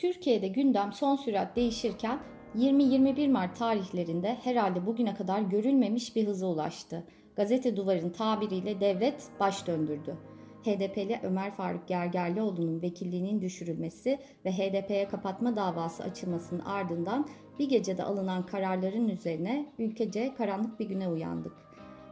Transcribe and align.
Türkiye'de 0.00 0.48
gündem 0.48 0.92
son 0.92 1.16
sürat 1.16 1.56
değişirken 1.56 2.18
20-21 2.56 3.28
Mart 3.28 3.56
tarihlerinde 3.56 4.36
herhalde 4.42 4.86
bugüne 4.86 5.14
kadar 5.14 5.40
görülmemiş 5.40 6.16
bir 6.16 6.26
hıza 6.26 6.46
ulaştı. 6.46 7.04
Gazete 7.36 7.76
Duvar'ın 7.76 8.10
tabiriyle 8.10 8.80
devlet 8.80 9.28
baş 9.40 9.66
döndürdü. 9.66 10.16
HDP'li 10.64 11.20
Ömer 11.22 11.50
Faruk 11.50 11.88
Gergerlioğlu'nun 11.88 12.82
vekilliğinin 12.82 13.40
düşürülmesi 13.40 14.18
ve 14.44 14.52
HDP'ye 14.52 15.08
kapatma 15.08 15.56
davası 15.56 16.02
açılmasının 16.02 16.60
ardından 16.60 17.28
bir 17.58 17.68
gecede 17.68 18.02
alınan 18.02 18.46
kararların 18.46 19.08
üzerine 19.08 19.66
ülkece 19.78 20.34
karanlık 20.34 20.80
bir 20.80 20.88
güne 20.88 21.08
uyandık. 21.08 21.52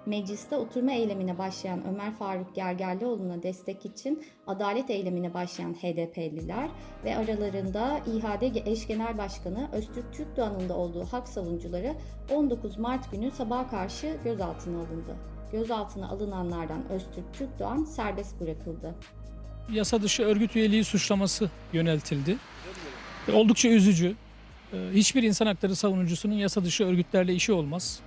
Mecliste 0.09 0.57
oturma 0.57 0.93
eylemine 0.93 1.39
başlayan 1.39 1.87
Ömer 1.87 2.13
Faruk 2.13 2.55
Gergerlioğlu'na 2.55 3.43
destek 3.43 3.85
için 3.87 4.25
adalet 4.47 4.91
eylemine 4.91 5.35
başlayan 5.35 5.75
HDP'liler 5.75 6.69
ve 7.05 7.17
aralarında 7.17 8.01
İHAD 8.17 8.43
eş 8.67 8.87
genel 8.87 9.19
başkanı 9.19 9.69
Öztürk 9.73 10.13
Türkdoğan'ın 10.13 10.69
da 10.69 10.77
olduğu 10.77 11.05
hak 11.05 11.29
savunucuları 11.29 11.95
19 12.31 12.79
Mart 12.79 13.11
günü 13.13 13.31
sabaha 13.31 13.71
karşı 13.71 14.17
gözaltına 14.25 14.79
alındı. 14.79 15.17
Gözaltına 15.53 16.09
alınanlardan 16.09 16.89
Öztürk 16.89 17.35
Türkdoğan 17.35 17.85
serbest 17.85 18.41
bırakıldı. 18.41 18.95
Yasa 19.73 20.03
dışı 20.03 20.23
örgüt 20.23 20.57
üyeliği 20.57 20.85
suçlaması 20.85 21.51
yöneltildi. 21.73 22.37
Oldukça 23.33 23.69
üzücü. 23.69 24.15
Hiçbir 24.93 25.23
insan 25.23 25.47
hakları 25.47 25.77
savunucusunun 25.77 26.35
yasa 26.35 26.65
dışı 26.65 26.85
örgütlerle 26.85 27.35
işi 27.35 27.53
olmaz. 27.53 28.01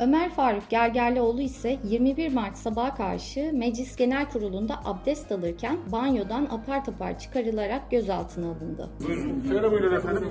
Ömer 0.00 0.30
Faruk 0.30 0.70
Gergerlioğlu 0.70 1.40
ise 1.40 1.78
21 1.84 2.32
Mart 2.32 2.56
sabaha 2.56 2.94
karşı 2.94 3.50
Meclis 3.52 3.96
Genel 3.96 4.30
Kurulu'nda 4.30 4.74
abdest 4.84 5.32
alırken 5.32 5.78
banyodan 5.92 6.44
apar 6.44 6.84
topar 6.84 7.18
çıkarılarak 7.18 7.90
gözaltına 7.90 8.46
alındı. 8.46 8.90
Buyurun. 9.06 9.44
Şöyle 9.48 9.70
buyurun 9.70 9.96
efendim. 9.96 10.24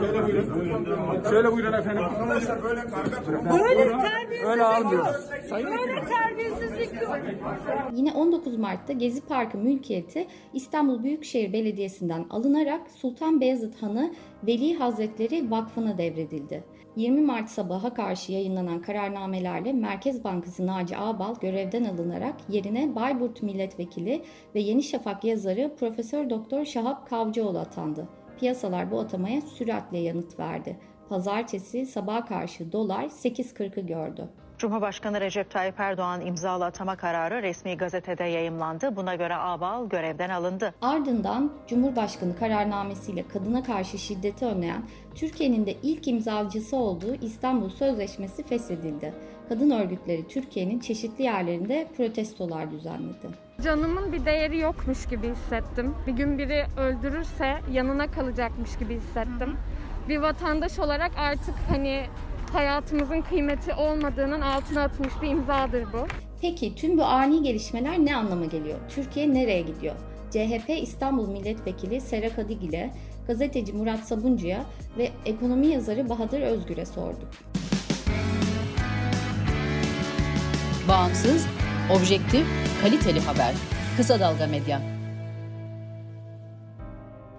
Şöyle 0.00 0.26
buyurun. 0.26 1.22
Şöyle 1.30 1.52
buyurun 1.52 1.72
efendim. 1.72 2.04
Arkadaşlar 2.04 2.62
böyle 2.62 2.80
Böyle 3.50 4.00
terbiyesizlik 4.00 4.44
Öyle 4.46 4.62
almıyoruz. 4.62 5.30
Böyle 5.52 6.04
terbiyesizlik 6.06 7.02
yok. 7.02 7.16
Yine 7.92 8.12
19 8.12 8.56
Mart'ta 8.56 8.92
Gezi 8.92 9.20
Parkı 9.20 9.58
mülkiyeti 9.58 10.26
İstanbul 10.52 11.02
Büyükşehir 11.02 11.52
Belediyesi'nden 11.52 12.24
alınarak 12.30 12.80
Sultan 12.90 13.40
Beyazıt 13.40 13.82
Hanı 13.82 14.14
Veli 14.46 14.74
Hazretleri 14.74 15.50
Vakfı'na 15.50 15.98
devredildi. 15.98 16.64
20 16.96 17.20
Mart 17.20 17.48
sabaha 17.48 17.94
karşı 17.94 18.32
yayınlanan 18.32 18.82
kararnamelerle 18.82 19.72
Merkez 19.72 20.24
Bankası 20.24 20.66
Naci 20.66 20.96
Ağbal 20.96 21.34
görevden 21.40 21.84
alınarak 21.84 22.34
yerine 22.48 22.94
Bayburt 22.94 23.42
Milletvekili 23.42 24.22
ve 24.54 24.60
Yeni 24.60 24.82
Şafak 24.82 25.24
yazarı 25.24 25.76
Profesör 25.80 26.30
Doktor 26.30 26.64
Şahap 26.64 27.10
Kavcıoğlu 27.10 27.58
atandı. 27.58 28.08
Piyasalar 28.40 28.90
bu 28.90 29.00
atamaya 29.00 29.40
süratle 29.40 29.98
yanıt 29.98 30.38
verdi. 30.38 30.76
Pazartesi 31.08 31.86
sabaha 31.86 32.24
karşı 32.24 32.72
dolar 32.72 33.04
8.40'ı 33.04 33.86
gördü. 33.86 34.28
Cumhurbaşkanı 34.60 35.20
Recep 35.20 35.50
Tayyip 35.50 35.80
Erdoğan 35.80 36.20
imzalı 36.20 36.64
atama 36.64 36.96
kararı 36.96 37.42
resmi 37.42 37.76
gazetede 37.76 38.24
yayımlandı. 38.24 38.96
Buna 38.96 39.14
göre 39.14 39.36
Ağbal 39.36 39.88
görevden 39.88 40.30
alındı. 40.30 40.74
Ardından 40.82 41.52
Cumhurbaşkanı 41.68 42.36
kararnamesiyle 42.36 43.28
kadına 43.28 43.62
karşı 43.62 43.98
şiddeti 43.98 44.44
önleyen 44.44 44.82
Türkiye'nin 45.14 45.66
de 45.66 45.72
ilk 45.82 46.08
imzacısı 46.08 46.76
olduğu 46.76 47.14
İstanbul 47.14 47.68
Sözleşmesi 47.68 48.42
feshedildi. 48.42 49.14
Kadın 49.48 49.70
örgütleri 49.70 50.28
Türkiye'nin 50.28 50.80
çeşitli 50.80 51.24
yerlerinde 51.24 51.88
protestolar 51.96 52.70
düzenledi. 52.70 53.28
Canımın 53.64 54.12
bir 54.12 54.24
değeri 54.24 54.58
yokmuş 54.58 55.06
gibi 55.06 55.30
hissettim. 55.30 55.94
Bir 56.06 56.12
gün 56.12 56.38
biri 56.38 56.64
öldürürse 56.78 57.58
yanına 57.72 58.10
kalacakmış 58.10 58.78
gibi 58.78 58.94
hissettim. 58.94 59.56
Bir 60.08 60.18
vatandaş 60.18 60.78
olarak 60.78 61.12
artık 61.18 61.54
hani 61.68 62.02
hayatımızın 62.52 63.22
kıymeti 63.22 63.74
olmadığının 63.74 64.40
altına 64.40 64.82
atılmış 64.82 65.12
bir 65.22 65.28
imzadır 65.28 65.92
bu. 65.92 66.06
Peki 66.40 66.74
tüm 66.74 66.98
bu 66.98 67.04
ani 67.04 67.42
gelişmeler 67.42 67.98
ne 67.98 68.16
anlama 68.16 68.44
geliyor? 68.44 68.78
Türkiye 68.88 69.34
nereye 69.34 69.60
gidiyor? 69.60 69.94
CHP 70.30 70.70
İstanbul 70.82 71.28
Milletvekili 71.28 72.00
Sera 72.00 72.28
Kadigil'e, 72.28 72.90
gazeteci 73.26 73.72
Murat 73.72 73.98
Sabuncu'ya 73.98 74.64
ve 74.98 75.10
ekonomi 75.26 75.66
yazarı 75.66 76.08
Bahadır 76.08 76.40
Özgür'e 76.40 76.86
sorduk. 76.86 77.28
Bağımsız, 80.88 81.46
objektif, 81.90 82.46
kaliteli 82.82 83.20
haber. 83.20 83.54
Kısa 83.96 84.20
Dalga 84.20 84.46
Medya. 84.46 84.99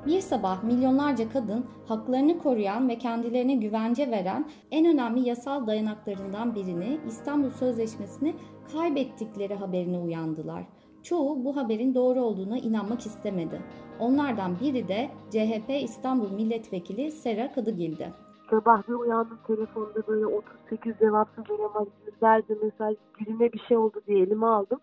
Bir 0.05 0.21
sabah 0.21 0.63
milyonlarca 0.63 1.29
kadın 1.29 1.65
haklarını 1.87 2.39
koruyan 2.39 2.89
ve 2.89 2.97
kendilerine 2.97 3.55
güvence 3.55 4.11
veren 4.11 4.49
en 4.71 4.85
önemli 4.85 5.29
yasal 5.29 5.67
dayanaklarından 5.67 6.55
birini 6.55 6.99
İstanbul 7.07 7.49
Sözleşmesi'ni 7.49 8.35
kaybettikleri 8.73 9.55
haberine 9.55 9.97
uyandılar. 9.97 10.63
Çoğu 11.03 11.45
bu 11.45 11.57
haberin 11.57 11.95
doğru 11.95 12.21
olduğuna 12.21 12.57
inanmak 12.57 13.05
istemedi. 13.05 13.61
Onlardan 13.99 14.59
biri 14.59 14.87
de 14.87 15.09
CHP 15.29 15.69
İstanbul 15.83 16.31
Milletvekili 16.31 17.11
Sera 17.11 17.51
Kadıgil'di. 17.51 18.13
Sabah 18.49 18.87
bir 18.87 18.93
uyandım 18.93 19.39
telefonda 19.47 20.07
böyle 20.07 20.25
38 20.25 20.93
cevapsız 20.99 21.43
arama, 21.51 21.85
yüzlerce 22.05 22.53
mesaj, 22.63 22.95
birine 23.19 23.53
bir 23.53 23.59
şey 23.67 23.77
oldu 23.77 24.01
diye 24.07 24.19
elime 24.19 24.45
aldım. 24.45 24.79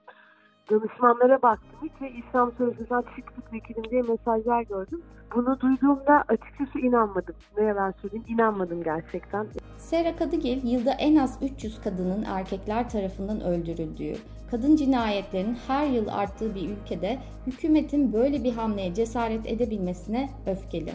Danışmanlara 0.71 1.43
baktım 1.43 1.79
hiç 1.83 1.93
ve 2.03 2.11
İslam 2.11 2.53
Sözlüğü'nden 2.59 3.05
çıktık 3.17 3.53
vekilim 3.53 3.85
diye 3.91 4.03
mesajlar 4.03 4.63
gördüm. 4.63 5.03
Bunu 5.35 5.61
duyduğumda 5.61 6.25
açıkçası 6.29 6.79
inanmadım. 6.79 7.35
Ne 7.59 7.65
yalan 7.65 7.95
söyleyeyim 8.03 8.25
inanmadım 8.29 8.83
gerçekten. 8.83 9.47
Sera 9.79 10.17
Kadıgil 10.17 10.73
yılda 10.73 10.93
en 10.93 11.17
az 11.17 11.39
300 11.43 11.81
kadının 11.81 12.25
erkekler 12.25 12.91
tarafından 12.91 13.41
öldürüldüğü, 13.41 14.15
kadın 14.51 14.77
cinayetlerinin 14.77 15.59
her 15.67 15.87
yıl 15.87 16.09
arttığı 16.09 16.55
bir 16.55 16.71
ülkede 16.71 17.19
hükümetin 17.47 18.13
böyle 18.13 18.45
bir 18.45 18.53
hamleye 18.53 18.95
cesaret 18.95 19.47
edebilmesine 19.47 20.31
öfkeli. 20.47 20.93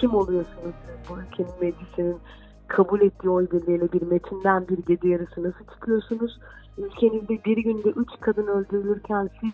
Kim 0.00 0.14
oluyorsunuz 0.14 0.74
bu 1.08 1.18
ülkenin 1.18 1.60
meclisinin 1.60 2.18
kabul 2.68 3.00
ettiği 3.00 3.30
oy 3.30 3.50
birliğiyle 3.50 3.92
bir 3.92 4.02
metinden 4.02 4.68
bir 4.68 4.78
gece 4.78 5.08
yarısı 5.08 5.42
nasıl 5.42 5.64
çıkıyorsunuz? 5.74 6.40
Ülkenizde 6.78 7.44
bir 7.44 7.56
günde 7.56 7.88
üç 7.88 8.08
kadın 8.20 8.46
öldürülürken 8.46 9.30
siz 9.40 9.50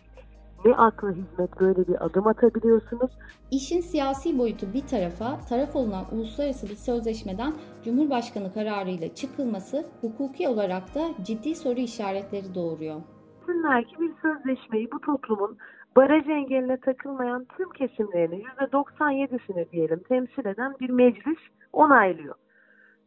ne 0.64 0.76
akla 0.76 1.10
hizmet 1.10 1.60
böyle 1.60 1.88
bir 1.88 2.04
adım 2.06 2.26
atabiliyorsunuz? 2.26 3.10
İşin 3.50 3.80
siyasi 3.80 4.38
boyutu 4.38 4.66
bir 4.74 4.86
tarafa, 4.86 5.40
taraf 5.48 5.76
olunan 5.76 6.04
uluslararası 6.12 6.68
bir 6.68 6.74
sözleşmeden 6.74 7.52
Cumhurbaşkanı 7.84 8.52
kararıyla 8.54 9.14
çıkılması 9.14 9.86
hukuki 10.00 10.48
olarak 10.48 10.94
da 10.94 11.00
ciddi 11.22 11.54
soru 11.54 11.80
işaretleri 11.80 12.54
doğuruyor. 12.54 13.00
Desinler 13.40 13.84
ki 13.84 13.96
bir 14.00 14.12
sözleşmeyi 14.22 14.92
bu 14.92 15.00
toplumun 15.00 15.58
baraj 15.96 16.28
engeline 16.28 16.76
takılmayan 16.76 17.46
tüm 17.56 17.70
kesimlerini 17.70 18.42
%97'sini 18.72 19.70
diyelim 19.72 20.02
temsil 20.08 20.46
eden 20.46 20.74
bir 20.80 20.90
meclis 20.90 21.38
onaylıyor. 21.72 22.34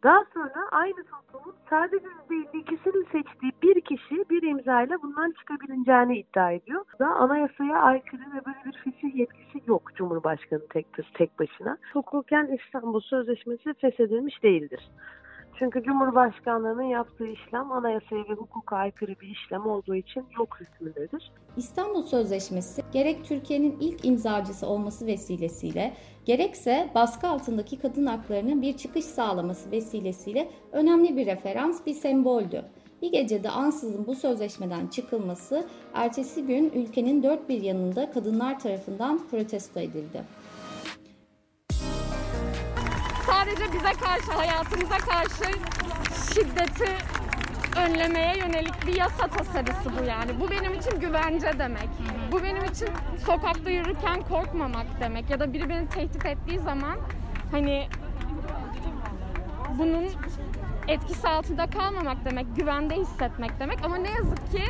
Daha 0.05 0.25
sonra 0.33 0.67
aynı 0.71 1.03
toplumun 1.03 1.55
sadece 1.69 2.07
%52'sinin 2.29 3.03
seçtiği 3.11 3.51
bir 3.63 3.81
kişi 3.81 4.29
bir 4.29 4.43
imzayla 4.43 5.01
bundan 5.01 5.31
çıkabileceğini 5.31 6.17
iddia 6.17 6.51
ediyor. 6.51 6.85
Da 6.99 7.07
anayasaya 7.07 7.81
aykırı 7.81 8.21
ve 8.21 8.45
böyle 8.45 8.57
bir 8.65 8.77
fesih 8.83 9.15
yetkisi 9.15 9.61
yok 9.67 9.95
Cumhurbaşkanı 9.95 10.67
tek, 10.67 10.85
tek 11.13 11.39
başına. 11.39 11.77
Hukuken 11.94 12.47
İstanbul 12.47 12.99
Sözleşmesi 12.99 13.73
feshedilmiş 13.73 14.44
değildir. 14.44 14.89
Çünkü 15.59 15.83
Cumhurbaşkanlığının 15.83 16.83
yaptığı 16.83 17.27
işlem 17.27 17.71
anayasaya 17.71 18.23
ve 18.29 18.33
hukuka 18.33 18.75
aykırı 18.75 19.16
bir 19.21 19.27
işlem 19.27 19.66
olduğu 19.66 19.95
için 19.95 20.25
yok 20.38 20.57
hükmündedir. 20.59 21.31
İstanbul 21.57 22.03
Sözleşmesi 22.03 22.81
gerek 22.93 23.25
Türkiye'nin 23.25 23.77
ilk 23.79 24.05
imzacısı 24.05 24.67
olması 24.67 25.07
vesilesiyle 25.07 25.94
gerekse 26.25 26.89
baskı 26.95 27.27
altındaki 27.27 27.79
kadın 27.79 28.06
haklarına 28.06 28.62
bir 28.62 28.77
çıkış 28.77 29.06
sağlaması 29.06 29.71
vesilesiyle 29.71 30.50
önemli 30.71 31.18
bir 31.18 31.25
referans, 31.25 31.85
bir 31.85 31.94
semboldü. 31.94 32.65
Bir 33.01 33.12
gecede 33.12 33.50
ansızın 33.50 34.07
bu 34.07 34.15
sözleşmeden 34.15 34.88
çıkılması 34.88 35.68
ertesi 35.94 36.45
gün 36.45 36.71
ülkenin 36.75 37.24
dört 37.24 37.50
bir 37.50 37.62
yanında 37.62 38.12
kadınlar 38.12 38.59
tarafından 38.59 39.27
protesto 39.31 39.80
edildi. 39.80 40.24
Sadece 43.56 43.74
bize 43.74 43.94
karşı, 43.94 44.31
hayatımıza 44.31 44.98
karşı 44.98 45.60
şiddeti 46.34 46.92
önlemeye 47.78 48.38
yönelik 48.38 48.88
bir 48.88 48.96
yasa 48.96 49.28
tasarısı 49.28 49.92
bu 50.00 50.04
yani. 50.04 50.40
Bu 50.40 50.52
benim 50.52 50.74
için 50.74 51.00
güvence 51.00 51.60
demek. 51.60 51.90
Bu 52.31 52.44
benim 52.44 52.66
için 52.66 52.90
sokakta 53.25 53.69
yürürken 53.69 54.22
korkmamak 54.22 54.86
demek. 55.00 55.30
Ya 55.30 55.40
da 55.40 55.54
biri 55.54 55.69
beni 55.69 55.90
tehdit 55.90 56.25
ettiği 56.25 56.60
zaman 56.60 56.98
hani 57.52 57.88
bunun 59.78 60.06
etkisi 60.88 61.28
altında 61.28 61.66
kalmamak 61.66 62.25
demek, 62.25 62.56
güvende 62.56 62.96
hissetmek 62.96 63.60
demek. 63.60 63.86
Ama 63.86 63.98
ne 63.98 64.10
yazık 64.10 64.52
ki 64.52 64.63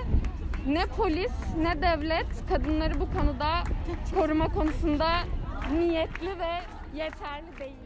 ne 0.67 0.85
polis 0.85 1.33
ne 1.61 1.81
devlet 1.81 2.47
kadınları 2.49 2.99
bu 2.99 3.13
konuda 3.13 3.63
koruma 4.15 4.47
konusunda 4.47 5.09
niyetli 5.73 6.39
ve 6.39 6.61
yeterli 6.93 7.59
değil. 7.59 7.84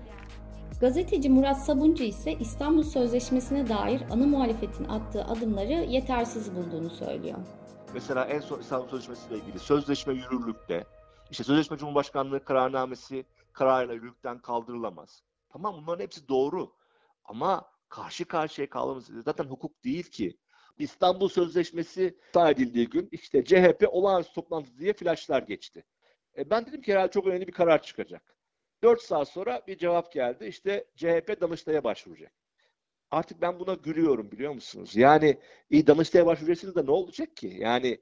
Gazeteci 0.81 1.29
Murat 1.29 1.65
Sabuncu 1.65 2.03
ise 2.03 2.33
İstanbul 2.33 2.83
Sözleşmesi'ne 2.83 3.69
dair 3.69 4.01
ana 4.11 4.27
muhalefetin 4.27 4.83
attığı 4.85 5.23
adımları 5.23 5.71
yetersiz 5.71 6.55
bulduğunu 6.55 6.89
söylüyor. 6.89 7.37
Mesela 7.93 8.25
en 8.25 8.39
son 8.39 8.59
İstanbul 8.59 8.87
Sözleşmesi 8.87 9.29
ile 9.29 9.37
ilgili 9.37 9.59
sözleşme 9.59 10.13
yürürlükte, 10.13 10.85
işte 11.31 11.43
sözleşme 11.43 11.77
Cumhurbaşkanlığı 11.77 12.43
kararnamesi 12.43 13.25
kararıyla 13.53 13.93
yürürlükten 13.93 14.39
kaldırılamaz. 14.39 15.23
Tamam 15.49 15.75
bunların 15.81 16.03
hepsi 16.03 16.27
doğru. 16.27 16.73
Ama 17.25 17.65
karşı 17.89 18.25
karşıya 18.25 18.69
kalmamız 18.69 19.09
zaten 19.25 19.43
hukuk 19.43 19.83
değil 19.83 20.03
ki. 20.03 20.37
İstanbul 20.77 21.29
Sözleşmesi 21.29 22.17
edildiği 22.35 22.89
gün 22.89 23.09
işte 23.11 23.43
CHP 23.43 23.87
olağanüstü 23.91 24.33
toplantı 24.33 24.77
diye 24.77 24.93
flaşlar 24.93 25.41
geçti. 25.41 25.83
E 26.37 26.49
ben 26.49 26.65
dedim 26.65 26.81
ki 26.81 26.93
herhalde 26.93 27.11
çok 27.11 27.27
önemli 27.27 27.47
bir 27.47 27.51
karar 27.51 27.81
çıkacak. 27.81 28.38
4 28.83 29.01
saat 29.01 29.29
sonra 29.29 29.61
bir 29.67 29.77
cevap 29.77 30.11
geldi. 30.11 30.45
İşte 30.45 30.85
CHP 30.95 31.41
Danıştay'a 31.41 31.83
başvuracak. 31.83 32.31
Artık 33.11 33.41
ben 33.41 33.59
buna 33.59 33.73
gülüyorum 33.73 34.31
biliyor 34.31 34.53
musunuz? 34.53 34.95
Yani 34.95 35.39
iyi 35.69 35.87
Danıştay'a 35.87 36.25
başvuracaksınız 36.25 36.75
da 36.75 36.83
ne 36.83 36.91
olacak 36.91 37.37
ki? 37.37 37.57
Yani 37.59 38.01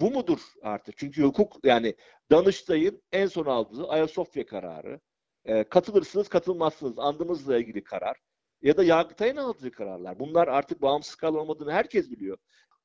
bu 0.00 0.10
mudur 0.10 0.40
artık? 0.62 0.98
Çünkü 0.98 1.22
hukuk 1.22 1.64
yani 1.64 1.94
Danıştay'ın 2.30 3.02
en 3.12 3.26
son 3.26 3.46
aldığı 3.46 3.88
Ayasofya 3.88 4.46
kararı, 4.46 5.00
e, 5.44 5.64
katılırsınız 5.64 6.28
katılmazsınız 6.28 6.98
andımızla 6.98 7.58
ilgili 7.58 7.84
karar 7.84 8.16
ya 8.62 8.76
da 8.76 8.84
Yargıtay'ın 8.84 9.36
aldığı 9.36 9.70
kararlar. 9.70 10.18
Bunlar 10.18 10.48
artık 10.48 10.82
bağımsız 10.82 11.14
karar 11.14 11.32
olmadığını 11.32 11.72
herkes 11.72 12.10
biliyor. 12.10 12.38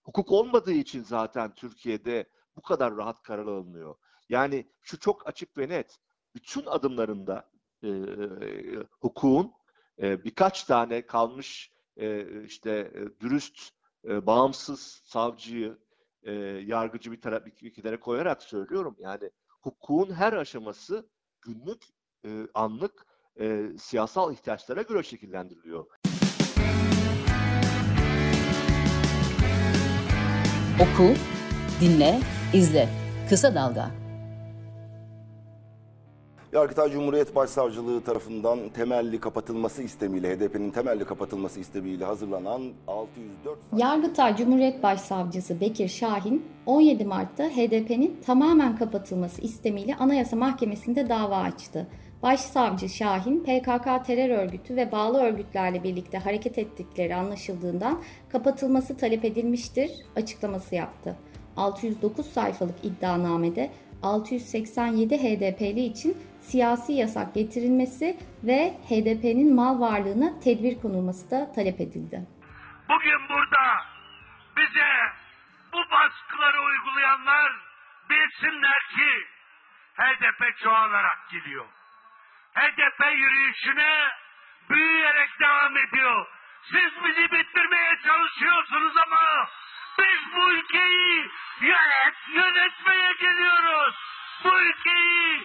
Hukuk 0.03 0.31
olmadığı 0.31 0.71
için 0.73 1.03
zaten 1.03 1.55
Türkiye'de 1.55 2.25
bu 2.55 2.61
kadar 2.61 2.97
rahat 2.97 3.21
karar 3.21 3.45
alınıyor. 3.47 3.95
Yani 4.29 4.67
şu 4.81 4.99
çok 4.99 5.27
açık 5.27 5.57
ve 5.57 5.69
net. 5.69 5.97
Bütün 6.36 6.66
adımlarında 6.66 7.50
e, 7.83 7.89
hukukun 8.92 9.51
e, 10.01 10.24
birkaç 10.24 10.63
tane 10.63 11.06
kalmış 11.07 11.72
e, 11.98 12.25
işte 12.44 12.72
e, 12.72 13.19
dürüst, 13.19 13.69
e, 14.07 14.25
bağımsız 14.25 15.01
savcıyı, 15.06 15.78
e, 16.24 16.33
yargıcı 16.66 17.12
bir 17.12 17.22
taraf 17.22 17.45
bir 17.45 17.74
kenara 17.74 18.00
koyarak 18.00 18.44
söylüyorum. 18.44 18.95
Yani 19.00 19.31
hukukun 19.62 20.13
her 20.13 20.33
aşaması 20.33 21.10
günlük, 21.42 21.83
e, 22.25 22.30
anlık 22.54 23.06
e, 23.39 23.66
siyasal 23.80 24.34
ihtiyaçlara 24.34 24.81
göre 24.81 25.04
şekillendiriliyor. 25.04 25.86
Oku, 30.81 31.13
dinle, 31.81 32.19
izle. 32.54 32.89
Kısa 33.30 33.56
Dalga. 33.56 34.00
Yargıtay 36.53 36.92
Cumhuriyet 36.92 37.36
Başsavcılığı 37.36 38.01
tarafından 38.01 38.59
temelli 38.69 39.19
kapatılması 39.19 39.83
istemiyle, 39.83 40.36
HDP'nin 40.36 40.71
temelli 40.71 41.06
kapatılması 41.06 41.59
istemiyle 41.59 42.06
hazırlanan 42.06 42.62
604... 42.88 43.59
Yargıtay 43.77 44.36
Cumhuriyet 44.36 44.83
Başsavcısı 44.83 45.62
Bekir 45.62 45.88
Şahin, 45.88 46.45
17 46.65 47.06
Mart'ta 47.06 47.44
HDP'nin 47.44 48.18
tamamen 48.25 48.75
kapatılması 48.75 49.42
istemiyle 49.42 49.95
Anayasa 49.95 50.36
Mahkemesi'nde 50.36 51.09
dava 51.09 51.38
açtı. 51.38 51.88
Başsavcı 52.24 52.89
Şahin, 52.89 53.39
PKK 53.39 54.06
terör 54.06 54.30
örgütü 54.30 54.75
ve 54.75 54.92
bağlı 54.92 55.21
örgütlerle 55.21 55.83
birlikte 55.83 56.18
hareket 56.18 56.57
ettikleri 56.57 57.15
anlaşıldığından 57.15 58.01
kapatılması 58.30 58.98
talep 58.98 59.25
edilmiştir 59.25 59.92
açıklaması 60.15 60.75
yaptı. 60.75 61.15
609 61.57 62.25
sayfalık 62.25 62.75
iddianamede 62.83 63.69
687 64.03 65.18
HDP'li 65.18 65.83
için 65.83 66.18
siyasi 66.41 66.93
yasak 66.93 67.33
getirilmesi 67.33 68.17
ve 68.43 68.59
HDP'nin 68.89 69.55
mal 69.55 69.79
varlığına 69.79 70.39
tedbir 70.43 70.81
konulması 70.81 71.31
da 71.31 71.51
talep 71.55 71.81
edildi. 71.81 72.27
Bugün 72.89 73.29
burada 73.29 73.65
bize 74.57 74.91
bu 75.73 75.77
baskıları 75.91 76.61
uygulayanlar 76.61 77.51
bilsinler 78.09 78.81
ki 78.95 79.11
HDP 79.95 80.57
çoğalarak 80.63 81.29
gidiyor. 81.31 81.65
HDP 82.53 82.99
yürüyüşüne 83.15 83.93
büyüyerek 84.69 85.29
devam 85.39 85.77
ediyor. 85.77 86.25
Siz 86.63 87.03
bizi 87.05 87.31
bitirmeye 87.31 87.97
çalışıyorsunuz 88.07 88.93
ama 88.97 89.47
biz 89.99 90.33
bu 90.35 90.53
ülkeyi 90.53 91.29
yönet, 91.61 92.15
yönetmeye 92.33 93.11
geliyoruz. 93.19 93.95
Bu 94.43 94.61
ülkeyi. 94.61 95.43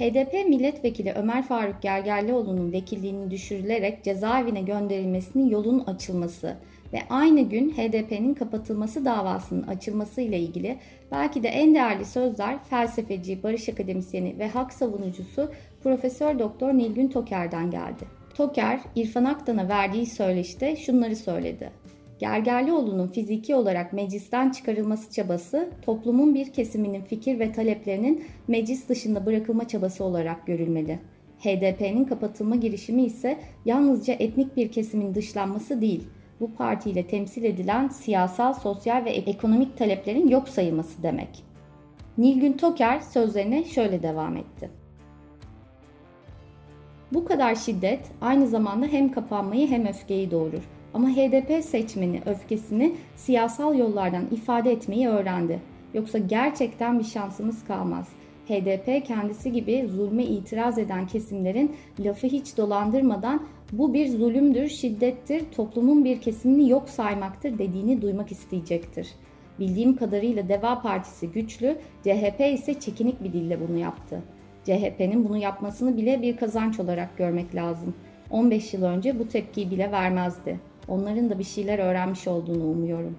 HDP 0.00 0.48
milletvekili 0.48 1.12
Ömer 1.12 1.42
Faruk 1.42 1.82
Gergerlioğlu'nun 1.82 2.72
vekilliğini 2.72 3.30
düşürülerek 3.30 4.04
cezaevine 4.04 4.62
gönderilmesinin 4.62 5.48
yolun 5.48 5.80
açılması 5.80 6.56
ve 6.92 6.98
aynı 7.10 7.40
gün 7.40 7.70
HDP'nin 7.70 8.34
kapatılması 8.34 9.04
davasının 9.04 9.62
açılması 9.62 10.20
ile 10.20 10.38
ilgili 10.38 10.78
belki 11.10 11.42
de 11.42 11.48
en 11.48 11.74
değerli 11.74 12.04
sözler 12.04 12.64
felsefeci, 12.64 13.42
barış 13.42 13.68
akademisyeni 13.68 14.38
ve 14.38 14.48
hak 14.48 14.72
savunucusu 14.72 15.50
Profesör 15.82 16.38
Doktor 16.38 16.72
Nilgün 16.72 17.08
Toker'den 17.08 17.70
geldi. 17.70 18.04
Toker, 18.34 18.80
İrfan 18.96 19.24
Aktan'a 19.24 19.68
verdiği 19.68 20.06
söyleşte 20.06 20.76
şunları 20.76 21.16
söyledi. 21.16 21.70
Gergerlioğlu'nun 22.20 23.06
fiziki 23.06 23.54
olarak 23.54 23.92
meclisten 23.92 24.50
çıkarılması 24.50 25.12
çabası 25.12 25.68
toplumun 25.82 26.34
bir 26.34 26.52
kesiminin 26.52 27.02
fikir 27.02 27.38
ve 27.38 27.52
taleplerinin 27.52 28.24
meclis 28.48 28.88
dışında 28.88 29.26
bırakılma 29.26 29.68
çabası 29.68 30.04
olarak 30.04 30.46
görülmeli. 30.46 30.98
HDP'nin 31.38 32.04
kapatılma 32.04 32.56
girişimi 32.56 33.02
ise 33.04 33.38
yalnızca 33.64 34.14
etnik 34.14 34.56
bir 34.56 34.72
kesimin 34.72 35.14
dışlanması 35.14 35.80
değil, 35.80 36.08
bu 36.40 36.54
partiyle 36.54 37.06
temsil 37.06 37.44
edilen 37.44 37.88
siyasal, 37.88 38.52
sosyal 38.52 39.04
ve 39.04 39.10
ekonomik 39.10 39.78
taleplerin 39.78 40.28
yok 40.28 40.48
sayılması 40.48 41.02
demek. 41.02 41.44
Nilgün 42.18 42.52
Toker 42.52 43.00
sözlerine 43.00 43.64
şöyle 43.64 44.02
devam 44.02 44.36
etti. 44.36 44.70
Bu 47.12 47.24
kadar 47.24 47.54
şiddet 47.54 48.00
aynı 48.20 48.46
zamanda 48.46 48.86
hem 48.86 49.12
kapanmayı 49.12 49.68
hem 49.68 49.86
öfkeyi 49.86 50.30
doğurur. 50.30 50.79
Ama 50.94 51.08
HDP 51.08 51.64
seçmeni 51.64 52.22
öfkesini 52.26 52.94
siyasal 53.16 53.78
yollardan 53.78 54.24
ifade 54.30 54.72
etmeyi 54.72 55.08
öğrendi. 55.08 55.60
Yoksa 55.94 56.18
gerçekten 56.18 56.98
bir 56.98 57.04
şansımız 57.04 57.64
kalmaz. 57.64 58.08
HDP 58.48 59.06
kendisi 59.06 59.52
gibi 59.52 59.88
zulme 59.88 60.24
itiraz 60.24 60.78
eden 60.78 61.06
kesimlerin 61.06 61.76
lafı 62.00 62.26
hiç 62.26 62.56
dolandırmadan 62.56 63.42
bu 63.72 63.94
bir 63.94 64.08
zulümdür, 64.08 64.68
şiddettir, 64.68 65.44
toplumun 65.56 66.04
bir 66.04 66.20
kesimini 66.20 66.70
yok 66.70 66.88
saymaktır 66.88 67.58
dediğini 67.58 68.02
duymak 68.02 68.32
isteyecektir. 68.32 69.08
Bildiğim 69.58 69.96
kadarıyla 69.96 70.48
Deva 70.48 70.82
Partisi 70.82 71.28
güçlü, 71.28 71.78
CHP 72.02 72.40
ise 72.40 72.80
çekinik 72.80 73.24
bir 73.24 73.32
dille 73.32 73.68
bunu 73.68 73.78
yaptı. 73.78 74.22
CHP'nin 74.64 75.28
bunu 75.28 75.36
yapmasını 75.36 75.96
bile 75.96 76.22
bir 76.22 76.36
kazanç 76.36 76.80
olarak 76.80 77.18
görmek 77.18 77.54
lazım. 77.54 77.94
15 78.30 78.74
yıl 78.74 78.82
önce 78.82 79.18
bu 79.18 79.28
tepkiyi 79.28 79.70
bile 79.70 79.92
vermezdi. 79.92 80.69
Onların 80.88 81.30
da 81.30 81.38
bir 81.38 81.44
şeyler 81.44 81.78
öğrenmiş 81.78 82.28
olduğunu 82.28 82.64
umuyorum. 82.64 83.16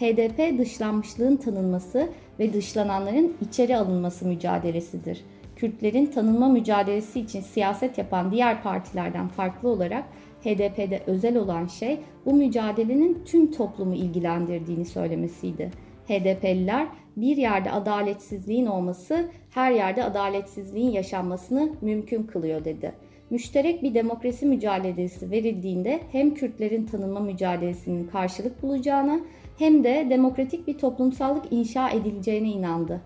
HDP 0.00 0.58
dışlanmışlığın 0.58 1.36
tanınması 1.36 2.08
ve 2.38 2.52
dışlananların 2.52 3.36
içeri 3.48 3.76
alınması 3.76 4.26
mücadelesidir. 4.26 5.24
Kürtlerin 5.56 6.06
tanınma 6.06 6.48
mücadelesi 6.48 7.20
için 7.20 7.40
siyaset 7.40 7.98
yapan 7.98 8.30
diğer 8.30 8.62
partilerden 8.62 9.28
farklı 9.28 9.68
olarak 9.68 10.04
HDP'de 10.44 11.02
özel 11.06 11.36
olan 11.36 11.66
şey 11.66 12.00
bu 12.26 12.34
mücadelenin 12.34 13.22
tüm 13.24 13.52
toplumu 13.52 13.94
ilgilendirdiğini 13.94 14.84
söylemesiydi. 14.84 15.70
HDP'liler 16.08 16.86
bir 17.16 17.36
yerde 17.36 17.70
adaletsizliğin 17.70 18.66
olması 18.66 19.28
her 19.50 19.72
yerde 19.72 20.04
adaletsizliğin 20.04 20.90
yaşanmasını 20.90 21.72
mümkün 21.80 22.22
kılıyor 22.22 22.64
dedi. 22.64 22.92
Müşterek 23.30 23.82
bir 23.82 23.94
demokrasi 23.94 24.46
mücadelesi 24.46 25.30
verildiğinde 25.30 26.00
hem 26.12 26.34
Kürtlerin 26.34 26.86
tanınma 26.86 27.20
mücadelesinin 27.20 28.06
karşılık 28.06 28.62
bulacağına 28.62 29.20
hem 29.58 29.84
de 29.84 30.06
demokratik 30.10 30.66
bir 30.66 30.78
toplumsallık 30.78 31.44
inşa 31.50 31.90
edileceğine 31.90 32.48
inandı. 32.48 33.00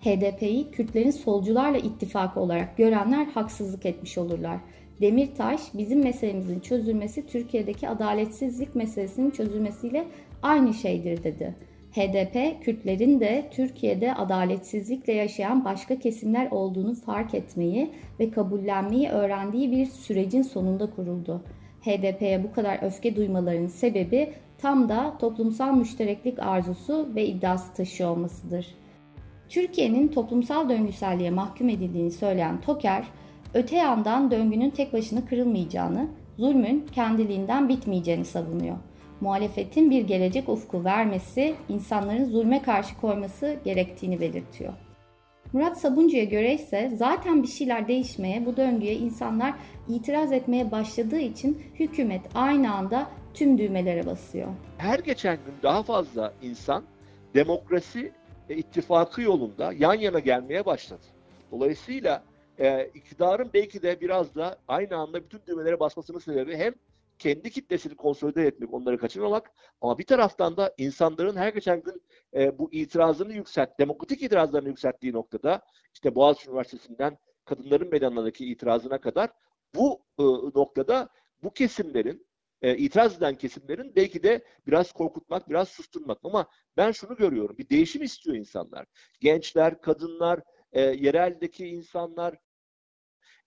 HDP'yi 0.00 0.70
Kürtlerin 0.70 1.10
solcularla 1.10 1.78
ittifakı 1.78 2.40
olarak 2.40 2.76
görenler 2.76 3.24
haksızlık 3.26 3.86
etmiş 3.86 4.18
olurlar. 4.18 4.58
Demirtaş, 5.00 5.60
bizim 5.74 6.02
meselemizin 6.02 6.60
çözülmesi 6.60 7.26
Türkiye'deki 7.26 7.88
adaletsizlik 7.88 8.74
meselesinin 8.74 9.30
çözülmesiyle 9.30 10.04
aynı 10.42 10.74
şeydir 10.74 11.24
dedi. 11.24 11.54
HDP, 11.94 12.64
Kürtlerin 12.64 13.20
de 13.20 13.48
Türkiye'de 13.50 14.14
adaletsizlikle 14.14 15.12
yaşayan 15.12 15.64
başka 15.64 15.98
kesimler 15.98 16.50
olduğunu 16.50 16.94
fark 16.94 17.34
etmeyi 17.34 17.90
ve 18.20 18.30
kabullenmeyi 18.30 19.08
öğrendiği 19.08 19.72
bir 19.72 19.86
sürecin 19.86 20.42
sonunda 20.42 20.90
kuruldu. 20.90 21.42
HDP'ye 21.80 22.44
bu 22.44 22.52
kadar 22.52 22.86
öfke 22.86 23.16
duymalarının 23.16 23.66
sebebi 23.66 24.32
tam 24.58 24.88
da 24.88 25.18
toplumsal 25.18 25.74
müştereklik 25.74 26.38
arzusu 26.38 27.08
ve 27.14 27.26
iddiası 27.26 27.74
taşıyor 27.74 28.10
olmasıdır. 28.10 28.66
Türkiye'nin 29.48 30.08
toplumsal 30.08 30.68
döngüselliğe 30.68 31.30
mahkum 31.30 31.68
edildiğini 31.68 32.10
söyleyen 32.10 32.60
Toker, 32.60 33.04
öte 33.54 33.76
yandan 33.76 34.30
döngünün 34.30 34.70
tek 34.70 34.92
başına 34.92 35.24
kırılmayacağını, 35.24 36.08
zulmün 36.36 36.86
kendiliğinden 36.92 37.68
bitmeyeceğini 37.68 38.24
savunuyor. 38.24 38.76
Muhalefetin 39.20 39.90
bir 39.90 40.02
gelecek 40.02 40.48
ufku 40.48 40.84
vermesi, 40.84 41.54
insanların 41.68 42.24
zulme 42.24 42.62
karşı 42.62 42.96
koyması 43.00 43.56
gerektiğini 43.64 44.20
belirtiyor. 44.20 44.72
Murat 45.52 45.80
Sabuncu'ya 45.80 46.24
göre 46.24 46.54
ise 46.54 46.92
zaten 46.96 47.42
bir 47.42 47.48
şeyler 47.48 47.88
değişmeye, 47.88 48.46
bu 48.46 48.56
döngüye 48.56 48.94
insanlar 48.94 49.54
itiraz 49.88 50.32
etmeye 50.32 50.70
başladığı 50.70 51.18
için 51.18 51.62
hükümet 51.74 52.22
aynı 52.34 52.74
anda 52.74 53.10
tüm 53.34 53.58
düğmelere 53.58 54.06
basıyor. 54.06 54.48
Her 54.78 54.98
geçen 54.98 55.36
gün 55.36 55.54
daha 55.62 55.82
fazla 55.82 56.32
insan 56.42 56.84
demokrasi 57.34 58.12
e, 58.48 58.56
ittifakı 58.56 59.22
yolunda 59.22 59.72
yan 59.72 59.94
yana 59.94 60.18
gelmeye 60.18 60.66
başladı. 60.66 61.02
Dolayısıyla 61.52 62.22
e, 62.58 62.90
iktidarın 62.94 63.50
belki 63.54 63.82
de 63.82 64.00
biraz 64.00 64.34
da 64.34 64.58
aynı 64.68 64.96
anda 64.96 65.24
bütün 65.24 65.40
düğmelere 65.46 65.80
basmasının 65.80 66.18
sebebi 66.18 66.56
hem 66.56 66.74
kendi 67.18 67.50
kitlesini 67.50 67.94
konsolide 67.96 68.46
etmek, 68.46 68.74
onları 68.74 68.98
kaçırmamak 68.98 69.50
ama 69.80 69.98
bir 69.98 70.06
taraftan 70.06 70.56
da 70.56 70.74
insanların 70.78 71.36
her 71.36 71.48
geçen 71.48 71.82
gün 71.82 72.02
e, 72.34 72.58
bu 72.58 72.72
itirazını 72.72 73.32
yükselt, 73.34 73.78
demokratik 73.80 74.22
itirazlarını 74.22 74.68
yükselttiği 74.68 75.12
noktada 75.12 75.62
işte 75.94 76.14
Boğaziçi 76.14 76.50
Üniversitesi'nden 76.50 77.18
kadınların 77.44 77.90
meydanlarındaki 77.90 78.46
itirazına 78.46 79.00
kadar 79.00 79.30
bu 79.74 80.02
e, 80.18 80.22
noktada 80.58 81.08
bu 81.42 81.52
kesimlerin 81.52 82.26
e, 82.62 82.76
itiraz 82.76 83.16
eden 83.18 83.34
kesimlerin 83.34 83.96
belki 83.96 84.22
de 84.22 84.44
biraz 84.66 84.92
korkutmak, 84.92 85.50
biraz 85.50 85.68
susturmak. 85.68 86.18
Ama 86.24 86.46
ben 86.76 86.92
şunu 86.92 87.16
görüyorum, 87.16 87.58
bir 87.58 87.68
değişim 87.68 88.02
istiyor 88.02 88.36
insanlar. 88.36 88.86
Gençler, 89.20 89.80
kadınlar, 89.80 90.40
e, 90.72 90.80
yereldeki 90.80 91.66
insanlar, 91.66 92.34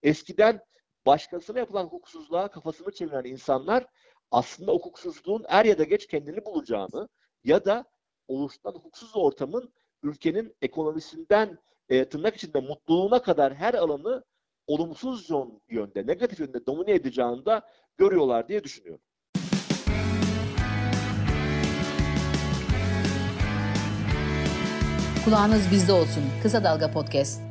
eskiden 0.03 0.61
başkasına 1.07 1.59
yapılan 1.59 1.83
hukuksuzluğa 1.83 2.47
kafasını 2.47 2.91
çeviren 2.91 3.23
insanlar 3.23 3.85
aslında 4.31 4.71
hukuksuzluğun 4.71 5.45
er 5.47 5.65
ya 5.65 5.77
da 5.77 5.83
geç 5.83 6.07
kendini 6.07 6.45
bulacağını 6.45 7.09
ya 7.43 7.65
da 7.65 7.85
oluşturan 8.27 8.73
hukuksuz 8.73 9.15
ortamın 9.15 9.73
ülkenin 10.03 10.55
ekonomisinden 10.61 11.57
e, 11.89 12.09
tırnak 12.09 12.35
içinde 12.35 12.59
mutluluğuna 12.59 13.21
kadar 13.21 13.55
her 13.55 13.73
alanı 13.73 14.23
olumsuz 14.67 15.29
yönde, 15.69 16.07
negatif 16.07 16.39
yönde 16.39 16.65
domine 16.65 16.91
edeceğini 16.91 17.45
de 17.45 17.61
görüyorlar 17.97 18.47
diye 18.47 18.63
düşünüyorum. 18.63 19.03
Kulağınız 25.25 25.71
bizde 25.71 25.93
olsun. 25.93 26.23
Kısa 26.43 26.63
Dalga 26.63 26.91
Podcast. 26.91 27.46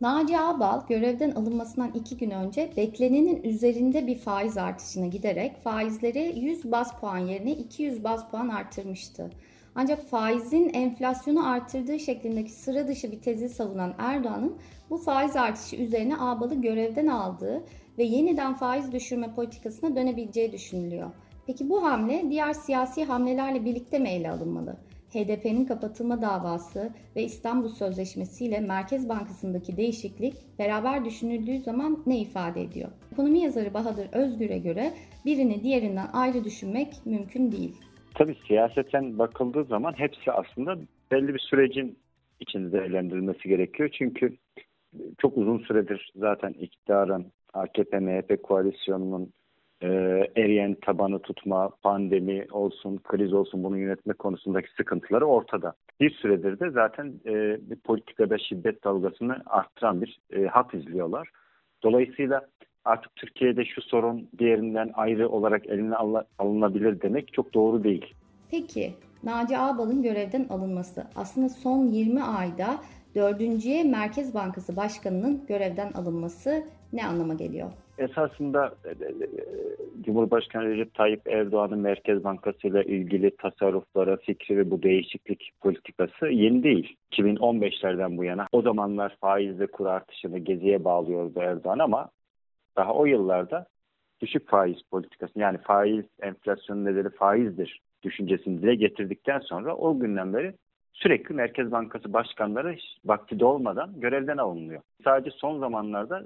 Naci 0.00 0.38
Ağbal 0.38 0.86
görevden 0.88 1.30
alınmasından 1.30 1.90
iki 1.94 2.16
gün 2.16 2.30
önce 2.30 2.70
beklenenin 2.76 3.42
üzerinde 3.42 4.06
bir 4.06 4.18
faiz 4.18 4.58
artışına 4.58 5.06
giderek 5.06 5.56
faizleri 5.56 6.38
100 6.38 6.72
bas 6.72 7.00
puan 7.00 7.18
yerine 7.18 7.52
200 7.52 8.04
bas 8.04 8.30
puan 8.30 8.48
artırmıştı. 8.48 9.30
Ancak 9.74 10.02
faizin 10.02 10.68
enflasyonu 10.68 11.48
artırdığı 11.48 11.98
şeklindeki 11.98 12.52
sıra 12.52 12.88
dışı 12.88 13.12
bir 13.12 13.20
tezi 13.20 13.48
savunan 13.48 13.94
Erdoğan'ın 13.98 14.56
bu 14.90 14.98
faiz 14.98 15.36
artışı 15.36 15.76
üzerine 15.76 16.16
Ağbal'ı 16.16 16.54
görevden 16.54 17.06
aldığı 17.06 17.62
ve 17.98 18.04
yeniden 18.04 18.54
faiz 18.54 18.92
düşürme 18.92 19.34
politikasına 19.34 19.96
dönebileceği 19.96 20.52
düşünülüyor. 20.52 21.10
Peki 21.46 21.68
bu 21.68 21.84
hamle 21.84 22.24
diğer 22.30 22.52
siyasi 22.52 23.04
hamlelerle 23.04 23.64
birlikte 23.64 23.98
mi 23.98 24.08
ele 24.08 24.30
alınmalı? 24.30 24.76
HDP'nin 25.16 25.64
kapatılma 25.64 26.22
davası 26.22 26.92
ve 27.16 27.22
İstanbul 27.22 27.68
Sözleşmesi 27.68 28.44
ile 28.44 28.60
Merkez 28.60 29.08
Bankası'ndaki 29.08 29.76
değişiklik 29.76 30.34
beraber 30.58 31.04
düşünüldüğü 31.04 31.58
zaman 31.58 32.02
ne 32.06 32.18
ifade 32.18 32.62
ediyor? 32.62 32.90
Ekonomi 33.12 33.40
yazarı 33.40 33.74
Bahadır 33.74 34.08
Özgür'e 34.12 34.58
göre 34.58 34.92
birini 35.24 35.62
diğerinden 35.62 36.08
ayrı 36.12 36.44
düşünmek 36.44 36.88
mümkün 37.04 37.52
değil. 37.52 37.76
Tabii 38.14 38.36
siyaseten 38.46 39.18
bakıldığı 39.18 39.64
zaman 39.64 39.92
hepsi 39.98 40.32
aslında 40.32 40.78
belli 41.10 41.34
bir 41.34 41.38
sürecin 41.38 41.98
içinde 42.40 42.72
değerlendirilmesi 42.72 43.48
gerekiyor. 43.48 43.90
Çünkü 43.98 44.36
çok 45.18 45.36
uzun 45.36 45.58
süredir 45.58 46.12
zaten 46.16 46.52
iktidarın 46.52 47.32
AKP-MHP 47.54 48.42
koalisyonunun 48.42 49.32
e, 49.82 49.88
eriyen 50.36 50.76
tabanı 50.82 51.18
tutma, 51.18 51.70
pandemi 51.82 52.46
olsun, 52.50 52.98
kriz 53.04 53.32
olsun 53.32 53.64
bunu 53.64 53.78
yönetme 53.78 54.14
konusundaki 54.14 54.68
sıkıntıları 54.76 55.26
ortada. 55.26 55.72
Bir 56.00 56.10
süredir 56.10 56.60
de 56.60 56.70
zaten 56.70 57.12
e, 57.26 57.58
politikada 57.84 58.38
şiddet 58.38 58.84
dalgasını 58.84 59.42
arttıran 59.46 60.02
bir 60.02 60.20
e, 60.32 60.46
hat 60.46 60.74
izliyorlar. 60.74 61.28
Dolayısıyla 61.82 62.46
artık 62.84 63.16
Türkiye'de 63.16 63.64
şu 63.64 63.82
sorun 63.82 64.28
diğerinden 64.38 64.90
ayrı 64.94 65.28
olarak 65.28 65.66
eline 65.66 65.96
alınabilir 66.38 67.00
demek 67.00 67.32
çok 67.32 67.54
doğru 67.54 67.84
değil. 67.84 68.14
Peki 68.50 68.94
Naci 69.22 69.58
Ağbal'ın 69.58 70.02
görevden 70.02 70.46
alınması 70.50 71.06
aslında 71.16 71.48
son 71.48 71.86
20 71.86 72.22
ayda 72.22 72.78
dördüncüye 73.14 73.84
Merkez 73.84 74.34
Bankası 74.34 74.76
Başkanı'nın 74.76 75.46
görevden 75.46 75.92
alınması 75.92 76.64
ne 76.92 77.06
anlama 77.06 77.34
geliyor? 77.34 77.72
Esasında 77.98 78.74
e, 78.84 78.88
e, 78.88 78.92
e, 78.92 79.28
Cumhurbaşkanı 80.02 80.68
Recep 80.68 80.94
Tayyip 80.94 81.28
Erdoğan'ın 81.28 81.78
Merkez 81.78 82.24
Bankası 82.24 82.68
ile 82.68 82.84
ilgili 82.84 83.36
tasarruflara, 83.36 84.16
fikri 84.16 84.58
ve 84.58 84.70
bu 84.70 84.82
değişiklik 84.82 85.52
politikası 85.60 86.26
yeni 86.26 86.62
değil. 86.62 86.96
2015'lerden 87.12 88.16
bu 88.16 88.24
yana 88.24 88.48
o 88.52 88.62
zamanlar 88.62 89.16
faizle 89.20 89.66
kur 89.66 89.86
artışını 89.86 90.38
geziye 90.38 90.84
bağlıyordu 90.84 91.40
Erdoğan 91.40 91.78
ama 91.78 92.08
daha 92.76 92.94
o 92.94 93.06
yıllarda 93.06 93.66
düşük 94.20 94.48
faiz 94.48 94.82
politikası 94.90 95.38
yani 95.38 95.58
faiz 95.58 96.04
enflasyonun 96.22 96.84
nedeni 96.84 97.10
faizdir 97.10 97.80
düşüncesini 98.02 98.62
dile 98.62 98.74
getirdikten 98.74 99.38
sonra 99.38 99.76
o 99.76 99.98
günden 99.98 100.34
beri 100.34 100.54
sürekli 100.92 101.34
Merkez 101.34 101.72
Bankası 101.72 102.12
başkanları 102.12 102.76
vakti 103.04 103.40
dolmadan 103.40 104.00
görevden 104.00 104.36
alınıyor. 104.36 104.82
Sadece 105.04 105.30
son 105.30 105.58
zamanlarda 105.58 106.24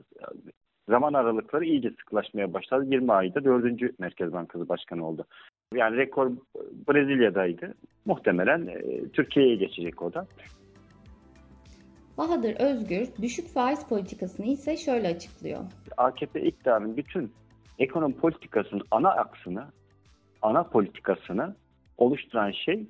zaman 0.91 1.13
aralıkları 1.13 1.65
iyice 1.65 1.91
sıklaşmaya 1.91 2.55
başladı. 2.55 2.87
20 2.89 3.13
ayda 3.13 3.45
4. 3.45 3.99
Merkez 4.01 4.33
Bankası 4.33 4.69
Başkanı 4.69 5.07
oldu. 5.07 5.25
Yani 5.75 5.97
rekor 5.97 6.31
Brezilya'daydı. 6.89 7.75
Muhtemelen 8.05 8.67
e, 8.67 9.09
Türkiye'ye 9.09 9.57
geçecek 9.57 10.03
o 10.03 10.15
da. 10.15 10.27
Bahadır 12.19 12.57
Özgür 12.61 13.09
düşük 13.23 13.49
faiz 13.49 13.89
politikasını 13.89 14.47
ise 14.47 14.77
şöyle 14.77 15.09
açıklıyor. 15.09 15.61
AKP 15.97 16.41
iktidarının 16.43 16.97
bütün 16.97 17.33
ekonomi 17.79 18.15
politikasının 18.15 18.83
ana 18.91 19.11
aksını, 19.11 19.65
ana 20.43 20.63
politikasını 20.63 21.55
oluşturan 21.99 22.51
şey 22.51 22.87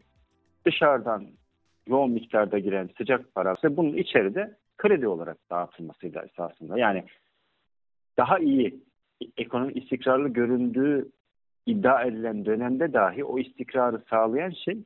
dışarıdan 0.67 1.27
yoğun 1.87 2.11
miktarda 2.11 2.59
giren 2.59 2.91
sıcak 2.99 3.35
para 3.35 3.55
ve 3.65 3.77
bunun 3.77 3.97
içeride 3.97 4.57
kredi 4.79 5.09
olarak 5.09 5.37
dağıtılmasıyla 5.51 6.23
esasında. 6.23 6.79
Yani 6.79 7.05
daha 8.17 8.39
iyi 8.39 8.81
ekonomi 9.37 9.73
istikrarlı 9.73 10.29
göründüğü 10.29 11.11
iddia 11.67 12.05
edilen 12.05 12.45
dönemde 12.45 12.93
dahi 12.93 13.25
o 13.25 13.39
istikrarı 13.39 14.03
sağlayan 14.11 14.51
şey 14.51 14.79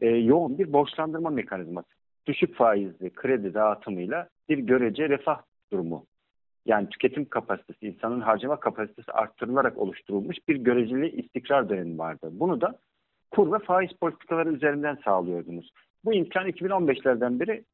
e, 0.00 0.06
yoğun 0.08 0.58
bir 0.58 0.72
borçlandırma 0.72 1.30
mekanizması. 1.30 1.88
Düşük 2.26 2.54
faizli 2.54 3.10
kredi 3.10 3.54
dağıtımıyla 3.54 4.28
bir 4.48 4.58
görece 4.58 5.08
refah 5.08 5.42
durumu. 5.72 6.06
Yani 6.66 6.88
tüketim 6.88 7.24
kapasitesi, 7.24 7.86
insanın 7.86 8.20
harcama 8.20 8.60
kapasitesi 8.60 9.12
arttırılarak 9.12 9.78
oluşturulmuş 9.78 10.36
bir 10.48 10.56
göreceli 10.56 11.10
istikrar 11.10 11.68
dönemi 11.68 11.98
vardı. 11.98 12.30
Bunu 12.32 12.60
da 12.60 12.78
kur 13.30 13.52
ve 13.52 13.58
faiz 13.58 13.92
politikaları 13.92 14.52
üzerinden 14.52 14.98
sağlıyordunuz. 15.04 15.70
Bu 16.04 16.14
imkan 16.14 16.48
2015'lerden 16.48 17.40
beri 17.40 17.64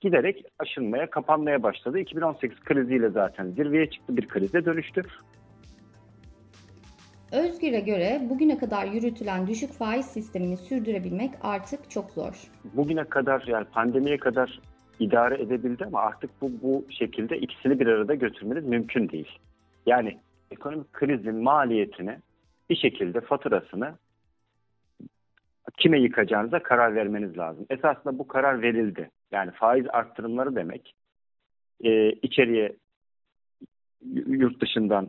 giderek 0.00 0.44
aşınmaya, 0.58 1.10
kapanmaya 1.10 1.62
başladı. 1.62 1.98
2018 1.98 2.60
kriziyle 2.60 3.10
zaten 3.10 3.50
zirveye 3.50 3.90
çıktı, 3.90 4.16
bir 4.16 4.28
krize 4.28 4.64
dönüştü. 4.64 5.02
Özgür'e 7.32 7.80
göre 7.80 8.20
bugüne 8.30 8.58
kadar 8.58 8.86
yürütülen 8.86 9.46
düşük 9.46 9.72
faiz 9.72 10.06
sistemini 10.06 10.56
sürdürebilmek 10.56 11.30
artık 11.42 11.90
çok 11.90 12.10
zor. 12.10 12.50
Bugüne 12.64 13.04
kadar 13.04 13.44
yani 13.46 13.64
pandemiye 13.64 14.16
kadar 14.16 14.60
idare 14.98 15.42
edebildi 15.42 15.84
ama 15.84 16.00
artık 16.00 16.30
bu, 16.40 16.50
bu 16.62 16.84
şekilde 16.90 17.38
ikisini 17.38 17.80
bir 17.80 17.86
arada 17.86 18.14
götürmeniz 18.14 18.64
mümkün 18.64 19.08
değil. 19.08 19.38
Yani 19.86 20.18
ekonomik 20.50 20.92
krizin 20.92 21.42
maliyetini 21.42 22.18
bir 22.70 22.76
şekilde 22.76 23.20
faturasını 23.20 23.94
kime 25.78 26.00
yıkacağınıza 26.00 26.62
karar 26.62 26.94
vermeniz 26.94 27.38
lazım. 27.38 27.66
Esasında 27.70 28.18
bu 28.18 28.28
karar 28.28 28.62
verildi. 28.62 29.10
Yani 29.32 29.50
faiz 29.50 29.86
arttırımları 29.88 30.56
demek 30.56 30.94
e, 31.84 32.12
içeriye 32.12 32.76
yurt 34.26 34.60
dışından 34.60 35.08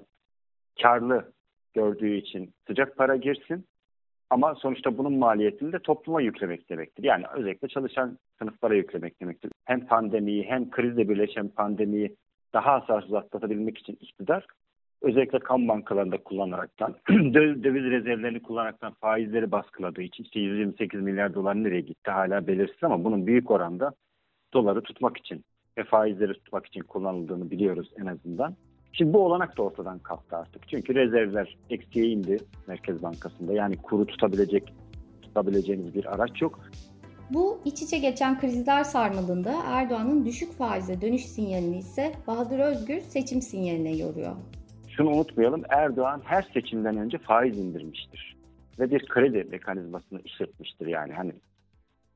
karlı 0.82 1.32
gördüğü 1.74 2.16
için 2.16 2.54
sıcak 2.68 2.98
para 2.98 3.16
girsin. 3.16 3.66
Ama 4.30 4.56
sonuçta 4.56 4.98
bunun 4.98 5.14
maliyetini 5.14 5.72
de 5.72 5.80
topluma 5.80 6.22
yüklemek 6.22 6.70
demektir. 6.70 7.04
Yani 7.04 7.26
özellikle 7.34 7.68
çalışan 7.68 8.18
sınıflara 8.40 8.76
yüklemek 8.76 9.22
demektir. 9.22 9.52
Hem 9.66 9.88
pandemiyi 9.88 10.44
hem 10.44 10.70
krizle 10.70 11.10
birleşen 11.10 11.48
pandemiyi 11.48 12.16
daha 12.54 12.82
hasarsız 12.82 13.14
atlatabilmek 13.14 13.78
için 13.78 13.98
iktidar 14.02 14.46
özellikle 15.02 15.40
kan 15.40 15.68
bankalarında 15.68 16.18
kullanaraktan, 16.18 16.96
döviz 17.10 17.84
rezervlerini 17.84 18.42
kullanaraktan 18.42 18.94
faizleri 18.94 19.52
baskıladığı 19.52 20.02
için 20.02 20.24
işte 20.24 20.40
128 20.40 21.02
milyar 21.02 21.34
dolar 21.34 21.64
nereye 21.64 21.82
gitti 21.82 22.12
hala 22.12 22.48
belirsiz 22.48 22.84
ama 22.84 23.04
bunun 23.04 23.28
büyük 23.28 23.52
oranda 23.52 23.94
doları 24.54 24.82
tutmak 24.82 25.18
için 25.18 25.46
ve 25.78 25.84
faizleri 25.84 26.34
tutmak 26.34 26.66
için 26.66 26.82
kullanıldığını 26.82 27.52
biliyoruz 27.52 27.92
en 28.02 28.06
azından. 28.06 28.56
Şimdi 28.94 29.14
bu 29.14 29.20
olanak 29.26 29.58
da 29.58 29.64
ortadan 29.64 30.00
kalktı 30.00 30.38
artık. 30.38 30.68
Çünkü 30.68 30.96
rezervler 30.96 31.58
eksiye 31.70 32.08
indi 32.08 32.38
Merkez 32.68 33.04
Bankası'nda. 33.04 33.54
Yani 33.54 33.78
kuru 33.78 34.06
tutabilecek 34.06 34.74
tutabileceğiniz 35.22 35.94
bir 35.94 36.06
araç 36.16 36.42
yok. 36.42 36.60
Bu 37.30 37.62
iç 37.66 37.82
içe 37.82 37.98
geçen 37.98 38.40
krizler 38.40 38.84
sarmalında 38.84 39.54
Erdoğan'ın 39.66 40.26
düşük 40.26 40.52
faize 40.52 41.02
dönüş 41.02 41.26
sinyalini 41.26 41.78
ise 41.78 42.12
Bahadır 42.28 42.60
Özgür 42.60 43.00
seçim 43.00 43.42
sinyaline 43.42 43.96
yoruyor. 43.96 44.36
Şunu 44.88 45.10
unutmayalım 45.10 45.64
Erdoğan 45.70 46.22
her 46.26 46.42
seçimden 46.54 46.98
önce 46.98 47.18
faiz 47.18 47.60
indirmiştir. 47.60 48.38
Ve 48.80 48.92
bir 48.92 49.06
kredi 49.06 49.48
mekanizmasını 49.52 50.22
işletmiştir 50.22 50.88
yani. 50.88 51.14
Hani 51.14 51.34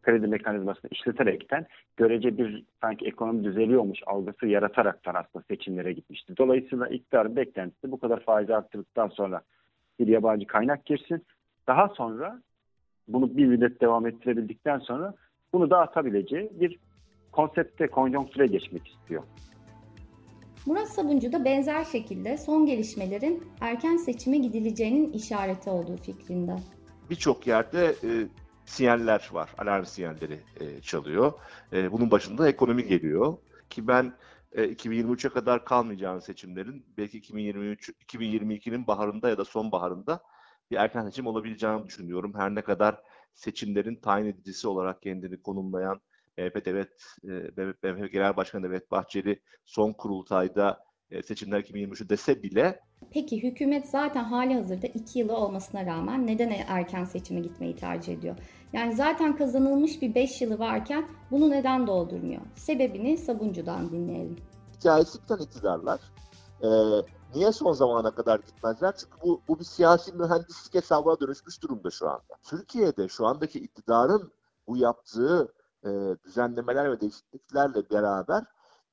kredi 0.03 0.27
mekanizmasını 0.27 0.91
işleterekten 0.91 1.65
görece 1.97 2.37
bir 2.37 2.63
sanki 2.81 3.05
ekonomi 3.05 3.43
düzeliyormuş 3.43 3.99
algısı 4.05 4.47
yarataraktan 4.47 5.15
aslında 5.15 5.45
seçimlere 5.47 5.93
gitmişti. 5.93 6.33
Dolayısıyla 6.37 6.87
iktidarın 6.87 7.35
beklentisi 7.35 7.91
bu 7.91 7.99
kadar 7.99 8.19
faiz 8.19 8.49
arttırdıktan 8.49 9.07
sonra 9.07 9.41
bir 9.99 10.07
yabancı 10.07 10.47
kaynak 10.47 10.85
girsin. 10.85 11.25
Daha 11.67 11.87
sonra 11.87 12.41
bunu 13.07 13.37
bir 13.37 13.45
müddet 13.45 13.81
devam 13.81 14.07
ettirebildikten 14.07 14.79
sonra 14.79 15.13
bunu 15.53 15.69
dağıtabileceği 15.69 16.49
bir 16.53 16.79
konsepte, 17.31 17.87
konjonktüre 17.87 18.45
geçmek 18.45 18.87
istiyor. 18.87 19.23
Murat 20.65 20.87
Sabuncu 20.87 21.31
da 21.31 21.45
benzer 21.45 21.83
şekilde 21.83 22.37
son 22.37 22.65
gelişmelerin 22.65 23.43
erken 23.61 23.97
seçime 23.97 24.37
gidileceğinin 24.37 25.11
işareti 25.11 25.69
olduğu 25.69 25.97
fikrinde. 25.97 26.55
Birçok 27.09 27.47
yerde 27.47 27.85
e, 27.85 28.09
sinyaller 28.65 29.29
var, 29.31 29.49
alarm 29.57 29.85
sinyalleri 29.85 30.39
e, 30.59 30.81
çalıyor. 30.81 31.33
E, 31.73 31.91
bunun 31.91 32.11
başında 32.11 32.49
ekonomi 32.49 32.87
geliyor 32.87 33.37
ki 33.69 33.87
ben 33.87 34.13
e, 34.51 34.63
2023'e 34.65 35.29
kadar 35.29 35.65
kalmayacağını 35.65 36.21
seçimlerin 36.21 36.85
belki 36.97 37.17
2023 37.17 37.89
2022'nin 37.89 38.87
baharında 38.87 39.29
ya 39.29 39.37
da 39.37 39.45
sonbaharında 39.45 40.23
bir 40.71 40.77
erken 40.77 41.05
seçim 41.05 41.27
olabileceğini 41.27 41.87
düşünüyorum. 41.87 42.33
Her 42.35 42.55
ne 42.55 42.61
kadar 42.61 43.01
seçimlerin 43.33 43.95
tayin 43.95 44.25
edicisi 44.25 44.67
olarak 44.67 45.01
kendini 45.01 45.41
konumlayan 45.41 46.01
MHP 46.37 46.65
Devlet, 46.65 47.05
MHP 47.83 48.11
Genel 48.11 48.35
Başkanı 48.35 48.63
Devlet 48.63 48.91
Bahçeli 48.91 49.41
son 49.65 49.93
kurultayda 49.93 50.69
e, 50.71 50.92
seçimler 51.21 51.59
2023 51.59 52.09
dese 52.09 52.43
bile 52.43 52.79
Peki 53.11 53.43
hükümet 53.43 53.89
zaten 53.89 54.23
hali 54.23 54.53
hazırda 54.53 54.87
2 54.87 55.19
yılı 55.19 55.35
olmasına 55.35 55.85
rağmen 55.85 56.27
neden 56.27 56.53
erken 56.67 57.05
seçime 57.05 57.39
gitmeyi 57.39 57.75
tercih 57.75 58.13
ediyor? 58.13 58.35
Yani 58.73 58.95
zaten 58.95 59.37
kazanılmış 59.37 60.01
bir 60.01 60.15
5 60.15 60.41
yılı 60.41 60.59
varken 60.59 61.07
bunu 61.31 61.49
neden 61.49 61.87
doldurmuyor? 61.87 62.41
Sebebini 62.55 63.17
Sabuncu'dan 63.17 63.91
dinleyelim. 63.91 64.37
Hikayesi 64.79 65.21
biten 65.21 65.37
iktidarlar 65.37 65.99
e, 66.63 66.69
niye 67.35 67.51
son 67.51 67.73
zamana 67.73 68.11
kadar 68.11 68.39
gitmezler? 68.39 68.95
Çünkü 68.97 69.21
bu, 69.23 69.41
bu 69.47 69.59
bir 69.59 69.63
siyasi 69.63 70.13
mühendislik 70.13 70.73
hesabına 70.73 71.19
dönüşmüş 71.19 71.61
durumda 71.61 71.91
şu 71.91 72.09
anda. 72.09 72.33
Türkiye'de 72.43 73.07
şu 73.07 73.25
andaki 73.25 73.59
iktidarın 73.59 74.31
bu 74.67 74.77
yaptığı 74.77 75.53
e, 75.85 75.89
düzenlemeler 76.25 76.91
ve 76.91 77.01
değişikliklerle 77.01 77.89
beraber 77.89 78.43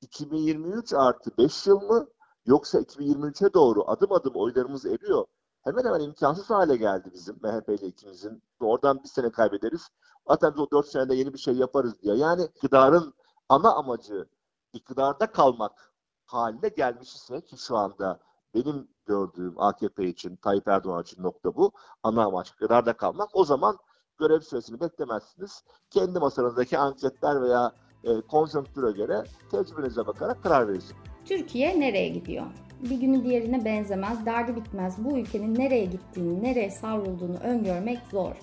2023 0.01 0.93
artı 0.93 1.37
5 1.37 1.67
yıl 1.67 1.81
mı 1.81 2.07
yoksa 2.45 2.79
2023'e 2.79 3.53
doğru 3.53 3.89
adım 3.89 4.11
adım 4.11 4.35
oylarımız 4.35 4.85
eriyor. 4.85 5.25
Hemen 5.63 5.85
hemen 5.85 5.99
imkansız 5.99 6.49
hale 6.49 6.75
geldi 6.75 7.09
bizim 7.13 7.35
MHP 7.41 7.69
ile 7.69 7.87
ikimizin. 7.87 8.43
Oradan 8.59 9.03
bir 9.03 9.09
sene 9.09 9.31
kaybederiz. 9.31 9.89
Zaten 10.27 10.53
o 10.57 10.71
4 10.71 10.87
senede 10.87 11.15
yeni 11.15 11.33
bir 11.33 11.39
şey 11.39 11.53
yaparız 11.53 12.01
diye. 12.01 12.15
Yani 12.15 12.43
iktidarın 12.43 13.13
ana 13.49 13.73
amacı 13.73 14.25
iktidarda 14.73 15.31
kalmak 15.31 15.93
haline 16.25 16.67
gelmiş 16.67 17.15
ise 17.15 17.41
ki 17.41 17.57
şu 17.57 17.77
anda 17.77 18.19
benim 18.53 18.87
gördüğüm 19.05 19.61
AKP 19.61 20.05
için, 20.05 20.35
Tayyip 20.35 20.67
Erdoğan 20.67 21.01
için 21.01 21.23
nokta 21.23 21.55
bu. 21.55 21.71
Ana 22.03 22.25
amaç 22.25 22.49
iktidarda 22.49 22.93
kalmak. 22.93 23.29
O 23.33 23.45
zaman 23.45 23.77
görev 24.17 24.39
süresini 24.39 24.79
beklemezsiniz. 24.79 25.63
Kendi 25.89 26.19
masanızdaki 26.19 26.77
anketler 26.77 27.41
veya 27.41 27.71
e, 28.03 28.21
konjonktüre 28.21 28.91
göre 28.91 29.23
tecrübenize 29.51 30.07
bakarak 30.07 30.43
karar 30.43 30.67
verirsiniz. 30.67 30.95
Türkiye 31.25 31.79
nereye 31.79 32.09
gidiyor? 32.09 32.45
Bir 32.89 32.99
günü 32.99 33.23
diğerine 33.23 33.65
benzemez, 33.65 34.25
derdi 34.25 34.55
bitmez. 34.55 34.95
Bu 34.97 35.17
ülkenin 35.17 35.55
nereye 35.55 35.85
gittiğini, 35.85 36.43
nereye 36.43 36.71
savrulduğunu 36.71 37.37
öngörmek 37.37 37.99
zor. 38.11 38.35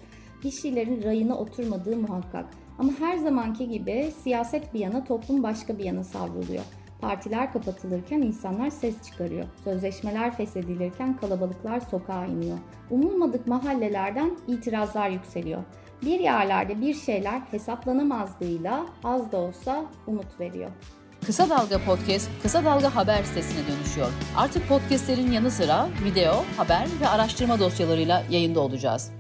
Bir 0.45 0.51
şeylerin 0.51 1.03
rayına 1.03 1.39
oturmadığı 1.39 1.97
muhakkak. 1.97 2.47
Ama 2.79 2.93
her 2.99 3.17
zamanki 3.17 3.69
gibi 3.69 4.13
siyaset 4.23 4.75
bir 4.75 4.81
yana, 4.81 5.05
toplum 5.05 5.43
başka 5.43 5.79
bir 5.79 5.85
yana 5.85 6.05
savruluyor. 6.05 6.65
Partiler 7.01 7.53
kapatılırken 7.53 8.23
insanlar 8.23 8.71
ses 8.71 9.03
çıkarıyor. 9.03 9.45
Sözleşmeler 9.65 10.37
feshedilirken 10.37 11.17
kalabalıklar 11.17 11.81
sokağa 11.81 12.27
iniyor. 12.27 12.59
Umulmadık 12.91 13.47
mahallelerden 13.47 14.37
itirazlar 14.49 15.11
yükseliyor. 15.11 15.63
Bir 16.03 16.21
yerlerde 16.21 16.81
bir 16.81 16.95
şeyler 16.95 17.41
hesaplanamazlığıyla 17.51 18.87
az 19.05 19.33
da 19.33 19.37
olsa 19.37 19.85
umut 20.07 20.41
veriyor. 20.41 20.71
Kısa 21.27 21.49
Dalga 21.49 21.85
Podcast, 21.85 22.29
Kısa 22.43 22.65
Dalga 22.65 22.97
Haber 22.97 23.23
sitesine 23.23 23.59
dönüşüyor. 23.69 24.09
Artık 24.37 24.69
podcastlerin 24.69 25.33
yanı 25.33 25.51
sıra 25.51 25.89
video, 26.05 26.45
haber 26.57 26.87
ve 27.01 27.09
araştırma 27.09 27.59
dosyalarıyla 27.59 28.23
yayında 28.31 28.61
olacağız. 28.61 29.18